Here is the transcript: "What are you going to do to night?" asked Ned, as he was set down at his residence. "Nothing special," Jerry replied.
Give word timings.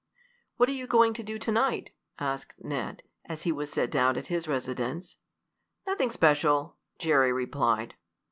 "What 0.57 0.67
are 0.67 0.71
you 0.71 0.87
going 0.87 1.13
to 1.13 1.21
do 1.23 1.37
to 1.37 1.51
night?" 1.51 1.91
asked 2.17 2.55
Ned, 2.57 3.03
as 3.25 3.43
he 3.43 3.51
was 3.51 3.71
set 3.71 3.91
down 3.91 4.17
at 4.17 4.25
his 4.33 4.47
residence. 4.47 5.17
"Nothing 5.85 6.09
special," 6.09 6.77
Jerry 6.97 7.31
replied. 7.31 7.93